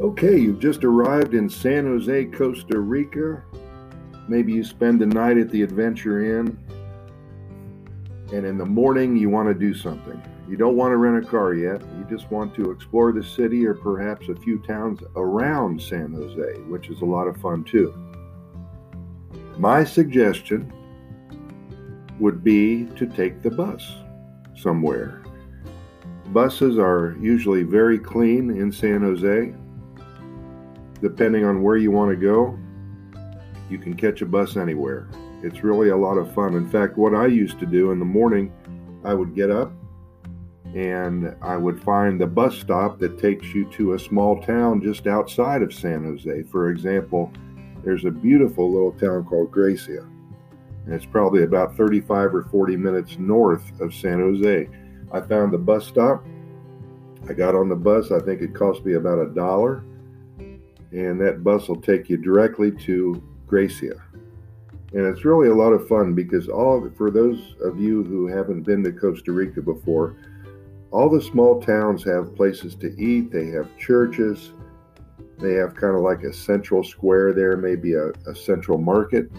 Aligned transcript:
Okay, 0.00 0.38
you've 0.38 0.60
just 0.60 0.82
arrived 0.82 1.34
in 1.34 1.46
San 1.50 1.84
Jose, 1.84 2.24
Costa 2.26 2.80
Rica. 2.80 3.42
Maybe 4.28 4.50
you 4.50 4.64
spend 4.64 4.98
the 4.98 5.04
night 5.04 5.36
at 5.36 5.50
the 5.50 5.62
Adventure 5.62 6.40
Inn, 6.40 6.58
and 8.32 8.46
in 8.46 8.56
the 8.56 8.64
morning 8.64 9.14
you 9.14 9.28
want 9.28 9.48
to 9.48 9.54
do 9.54 9.74
something. 9.74 10.20
You 10.48 10.56
don't 10.56 10.74
want 10.74 10.92
to 10.92 10.96
rent 10.96 11.22
a 11.22 11.28
car 11.28 11.52
yet. 11.52 11.82
You 11.98 12.06
just 12.08 12.30
want 12.30 12.54
to 12.54 12.70
explore 12.70 13.12
the 13.12 13.22
city 13.22 13.66
or 13.66 13.74
perhaps 13.74 14.30
a 14.30 14.34
few 14.36 14.60
towns 14.60 15.00
around 15.16 15.82
San 15.82 16.14
Jose, 16.14 16.60
which 16.62 16.88
is 16.88 17.02
a 17.02 17.04
lot 17.04 17.28
of 17.28 17.36
fun 17.36 17.62
too. 17.62 17.92
My 19.58 19.84
suggestion 19.84 20.72
would 22.18 22.42
be 22.42 22.86
to 22.96 23.06
take 23.06 23.42
the 23.42 23.50
bus 23.50 23.86
somewhere. 24.56 25.22
Buses 26.28 26.78
are 26.78 27.18
usually 27.20 27.64
very 27.64 27.98
clean 27.98 28.48
in 28.50 28.72
San 28.72 29.02
Jose. 29.02 29.52
Depending 31.02 31.44
on 31.44 31.62
where 31.62 31.76
you 31.76 31.90
want 31.90 32.10
to 32.10 32.16
go, 32.16 32.58
you 33.68 33.78
can 33.78 33.94
catch 33.94 34.22
a 34.22 34.26
bus 34.26 34.56
anywhere. 34.56 35.08
It's 35.42 35.64
really 35.64 35.88
a 35.88 35.96
lot 35.96 36.18
of 36.18 36.34
fun. 36.34 36.54
In 36.54 36.68
fact, 36.68 36.98
what 36.98 37.14
I 37.14 37.26
used 37.26 37.58
to 37.60 37.66
do 37.66 37.92
in 37.92 37.98
the 37.98 38.04
morning, 38.04 38.52
I 39.04 39.14
would 39.14 39.34
get 39.34 39.50
up 39.50 39.72
and 40.74 41.34
I 41.42 41.56
would 41.56 41.82
find 41.82 42.20
the 42.20 42.26
bus 42.26 42.56
stop 42.56 42.98
that 43.00 43.18
takes 43.18 43.46
you 43.54 43.64
to 43.72 43.94
a 43.94 43.98
small 43.98 44.40
town 44.42 44.80
just 44.82 45.06
outside 45.06 45.62
of 45.62 45.74
San 45.74 46.04
Jose. 46.04 46.42
For 46.44 46.70
example, 46.70 47.32
there's 47.82 48.04
a 48.04 48.10
beautiful 48.10 48.70
little 48.70 48.92
town 48.92 49.24
called 49.24 49.50
Grecia, 49.50 50.06
and 50.84 50.94
it's 50.94 51.06
probably 51.06 51.42
about 51.42 51.76
35 51.76 52.34
or 52.34 52.42
40 52.44 52.76
minutes 52.76 53.16
north 53.18 53.80
of 53.80 53.94
San 53.94 54.20
Jose. 54.20 54.68
I 55.12 55.20
found 55.22 55.52
the 55.52 55.58
bus 55.58 55.86
stop. 55.86 56.24
I 57.28 57.32
got 57.32 57.54
on 57.54 57.68
the 57.68 57.76
bus. 57.76 58.12
I 58.12 58.20
think 58.20 58.40
it 58.40 58.54
cost 58.54 58.84
me 58.84 58.94
about 58.94 59.18
a 59.18 59.34
dollar, 59.34 59.82
and 60.92 61.20
that 61.20 61.44
bus 61.44 61.68
will 61.68 61.80
take 61.80 62.08
you 62.08 62.16
directly 62.16 62.70
to 62.70 63.22
Grecia. 63.46 64.02
And 64.92 65.06
it's 65.06 65.24
really 65.24 65.48
a 65.48 65.54
lot 65.54 65.72
of 65.72 65.86
fun 65.86 66.14
because 66.14 66.48
all 66.48 66.90
for 66.96 67.10
those 67.10 67.54
of 67.62 67.78
you 67.78 68.02
who 68.02 68.26
haven't 68.26 68.62
been 68.62 68.82
to 68.84 68.92
Costa 68.92 69.30
Rica 69.30 69.62
before, 69.62 70.16
all 70.90 71.08
the 71.08 71.22
small 71.22 71.62
towns 71.62 72.02
have 72.04 72.34
places 72.34 72.74
to 72.76 72.88
eat. 73.00 73.30
They 73.30 73.46
have 73.46 73.68
churches. 73.78 74.52
They 75.38 75.54
have 75.54 75.74
kind 75.74 75.94
of 75.94 76.02
like 76.02 76.24
a 76.24 76.32
central 76.32 76.82
square 76.82 77.32
there, 77.32 77.56
maybe 77.56 77.94
a, 77.94 78.08
a 78.26 78.34
central 78.34 78.78
market. 78.78 79.30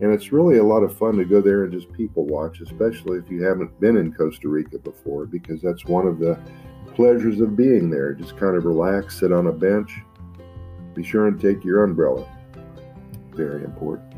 And 0.00 0.12
it's 0.12 0.32
really 0.32 0.58
a 0.58 0.64
lot 0.64 0.82
of 0.82 0.96
fun 0.96 1.16
to 1.16 1.24
go 1.24 1.42
there 1.42 1.64
and 1.64 1.72
just 1.72 1.92
people 1.92 2.24
watch, 2.24 2.60
especially 2.60 3.18
if 3.18 3.30
you 3.30 3.42
haven't 3.42 3.78
been 3.80 3.96
in 3.96 4.12
Costa 4.12 4.48
Rica 4.48 4.78
before, 4.78 5.26
because 5.26 5.60
that's 5.60 5.84
one 5.84 6.06
of 6.06 6.18
the 6.18 6.38
pleasures 6.94 7.40
of 7.40 7.56
being 7.56 7.90
there. 7.90 8.14
Just 8.14 8.36
kind 8.38 8.56
of 8.56 8.64
relax, 8.64 9.18
sit 9.18 9.32
on 9.32 9.48
a 9.48 9.52
bench. 9.52 10.00
Be 10.94 11.02
sure 11.02 11.28
and 11.28 11.40
take 11.40 11.64
your 11.64 11.84
umbrella. 11.84 12.26
Very 13.32 13.64
important. 13.64 14.12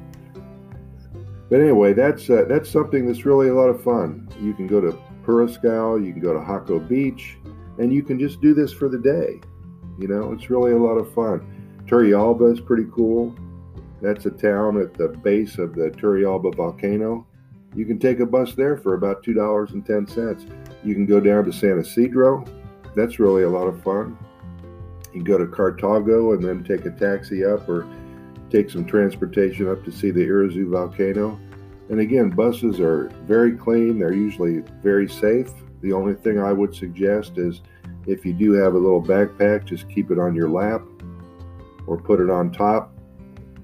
But 1.51 1.61
anyway, 1.61 1.93
that's 1.93 2.31
uh, 2.31 2.47
that's 2.49 2.71
something 2.71 3.07
that's 3.07 3.27
really 3.27 3.49
a 3.49 3.55
lot 3.55 3.69
of 3.69 3.83
fun. 3.83 4.29
You 4.41 4.55
can 4.55 4.67
go 4.67 4.81
to 4.81 4.99
Puriscal, 5.25 6.03
you 6.03 6.13
can 6.13 6.23
go 6.23 6.33
to 6.33 6.41
Jaco 6.41 6.87
Beach, 6.89 7.37
and 7.79 7.93
you 7.93 8.03
can 8.03 8.19
just 8.19 8.41
do 8.41 8.55
this 8.55 8.73
for 8.73 8.89
the 8.89 8.99
day. 8.99 9.41
You 9.99 10.09
know, 10.09 10.33
it's 10.33 10.51
really 10.51 10.73
a 10.73 10.79
lot 10.79 10.97
of 10.97 11.13
fun. 11.13 11.47
Turrialba 11.87 12.53
is 12.53 12.61
pretty 12.61 12.87
cool. 12.93 13.35
That's 14.01 14.27
a 14.27 14.31
town 14.31 14.81
at 14.81 14.95
the 14.95 15.09
base 15.09 15.59
of 15.59 15.75
the 15.75 15.91
Turrialba 15.91 16.55
volcano. 16.55 17.27
You 17.75 17.87
can 17.87 17.99
take 17.99 18.21
a 18.21 18.27
bus 18.27 18.55
there 18.55 18.77
for 18.77 18.95
about 18.95 19.23
$2.10. 19.25 20.53
You 20.85 20.95
can 20.95 21.07
go 21.07 21.21
down 21.21 21.45
to 21.45 21.53
San 21.53 21.79
Isidro. 21.79 22.45
That's 22.95 23.19
really 23.19 23.45
a 23.45 23.49
lot 23.49 23.67
of 23.67 23.83
fun. 23.83 24.19
You 25.15 25.23
go 25.23 25.39
to 25.39 25.47
Cartago 25.47 26.35
and 26.35 26.43
then 26.43 26.65
take 26.65 26.87
a 26.87 26.91
taxi 26.91 27.45
up 27.45 27.69
or 27.69 27.87
take 28.51 28.71
some 28.71 28.85
transportation 28.85 29.69
up 29.69 29.85
to 29.85 29.93
see 29.93 30.11
the 30.11 30.21
Irazu 30.21 30.71
volcano. 30.71 31.39
And 31.89 32.01
again, 32.01 32.31
buses 32.31 32.81
are 32.81 33.09
very 33.25 33.53
clean, 33.53 33.99
they're 33.99 34.13
usually 34.13 34.61
very 34.83 35.09
safe. 35.09 35.51
The 35.81 35.93
only 35.93 36.15
thing 36.15 36.39
I 36.39 36.53
would 36.53 36.75
suggest 36.75 37.39
is 37.39 37.61
if 38.07 38.25
you 38.25 38.33
do 38.33 38.53
have 38.53 38.75
a 38.75 38.79
little 38.79 39.03
backpack, 39.03 39.65
just 39.65 39.89
keep 39.89 40.11
it 40.11 40.19
on 40.19 40.35
your 40.35 40.49
lap 40.49 40.83
or 41.87 42.01
put 42.01 42.21
it 42.21 42.31
on 42.31 42.53
top 42.53 42.93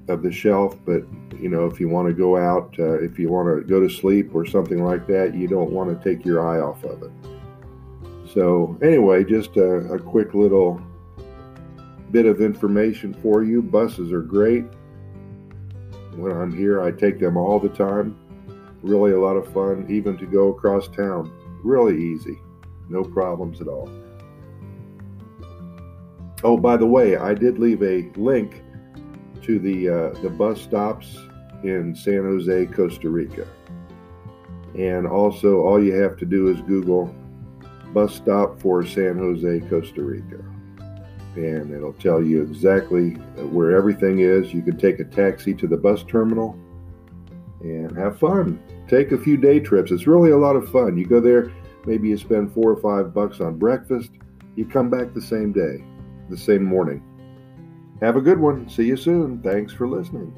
of 0.09 0.23
the 0.23 0.33
shelf. 0.33 0.77
But 0.85 1.05
you 1.39 1.49
know, 1.49 1.67
if 1.67 1.79
you 1.79 1.89
want 1.89 2.09
to 2.09 2.15
go 2.15 2.37
out, 2.37 2.75
uh, 2.79 3.01
if 3.01 3.19
you 3.19 3.29
want 3.29 3.57
to 3.57 3.65
go 3.65 3.81
to 3.81 3.89
sleep 3.89 4.35
or 4.35 4.45
something 4.45 4.85
like 4.85 5.07
that, 5.07 5.35
you 5.35 5.47
don't 5.47 5.71
want 5.71 5.91
to 5.91 6.09
take 6.09 6.25
your 6.25 6.47
eye 6.47 6.61
off 6.61 6.83
of 6.85 7.03
it. 7.03 7.11
So, 8.33 8.79
anyway, 8.83 9.25
just 9.25 9.57
a, 9.57 9.93
a 9.93 9.99
quick 9.99 10.35
little 10.35 10.83
bit 12.11 12.27
of 12.27 12.41
information 12.41 13.15
for 13.15 13.45
you. 13.45 13.63
Buses 13.63 14.13
are 14.13 14.23
great. 14.23 14.65
When 16.17 16.33
I'm 16.33 16.57
here, 16.57 16.83
I 16.83 16.91
take 16.91 17.21
them 17.21 17.37
all 17.37 17.61
the 17.61 17.69
time. 17.69 18.17
Really 18.83 19.13
a 19.13 19.21
lot 19.21 19.37
of 19.37 19.53
fun, 19.53 19.87
even 19.89 20.17
to 20.19 20.27
go 20.27 20.49
across 20.49 20.89
town. 20.89 21.33
Really 21.63 22.01
easy. 22.01 22.39
No 22.89 23.03
problems 23.03 23.61
at 23.61 23.69
all. 23.69 23.91
Oh, 26.45 26.57
by 26.57 26.77
the 26.77 26.87
way, 26.87 27.17
I 27.17 27.35
did 27.35 27.59
leave 27.59 27.83
a 27.83 28.11
link 28.17 28.63
to 29.43 29.59
the 29.59 29.89
uh, 29.89 30.21
the 30.21 30.31
bus 30.31 30.61
stops 30.61 31.17
in 31.65 31.95
San 31.95 32.23
Jose, 32.23 32.67
Costa 32.67 33.09
Rica. 33.09 33.47
And 34.75 35.07
also, 35.07 35.63
all 35.63 35.83
you 35.83 35.93
have 35.95 36.17
to 36.19 36.27
do 36.27 36.49
is 36.49 36.61
Google 36.63 37.15
bus 37.93 38.15
stop 38.15 38.61
for 38.61 38.85
San 38.85 39.19
Jose, 39.19 39.61
Costa 39.69 40.03
Rica. 40.03 40.45
And 41.39 41.73
it'll 41.73 41.93
tell 41.93 42.21
you 42.21 42.43
exactly 42.43 43.11
where 43.53 43.77
everything 43.77 44.19
is. 44.19 44.53
You 44.53 44.61
can 44.61 44.77
take 44.77 44.99
a 44.99 45.05
taxi 45.05 45.55
to 45.55 45.69
the 45.69 45.77
bus 45.77 46.03
terminal 46.03 46.59
and 47.61 47.97
have 47.97 48.19
fun. 48.19 48.61
Take 48.89 49.13
a 49.13 49.19
few 49.19 49.37
day 49.37 49.61
trips. 49.61 49.93
It's 49.93 50.09
really 50.09 50.33
a 50.33 50.37
lot 50.37 50.57
of 50.57 50.69
fun. 50.73 50.99
You 50.99 51.07
go 51.07 51.21
there, 51.21 51.53
maybe 51.87 52.09
you 52.09 52.19
spend 52.19 52.53
four 52.53 52.73
or 52.73 52.81
five 52.81 53.15
bucks 53.15 53.41
on 53.41 53.57
breakfast. 53.57 54.11
You 54.57 54.67
come 54.67 54.91
back 54.91 55.15
the 55.15 55.23
same 55.23 55.53
day, 55.53 55.85
the 56.29 56.37
same 56.37 56.65
morning. 56.65 57.05
Have 58.03 58.17
a 58.17 58.21
good 58.21 58.41
one. 58.41 58.69
See 58.69 58.87
you 58.87 58.97
soon. 58.97 59.41
Thanks 59.41 59.73
for 59.73 59.87
listening. 59.87 60.35